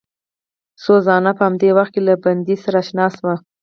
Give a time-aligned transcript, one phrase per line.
[0.85, 3.33] سوزانا په همدې وخت کې له بندي سره اشنا شوه.